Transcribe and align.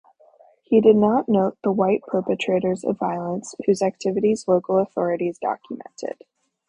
He 0.63 0.81
did 0.81 0.95
not 0.95 1.29
note 1.29 1.59
the 1.61 1.71
white 1.71 2.01
perpetrators 2.07 2.83
of 2.83 2.97
violence, 2.97 3.53
whose 3.67 3.83
activities 3.83 4.47
local 4.47 4.79
authorities 4.79 5.37
documented. 5.37 6.23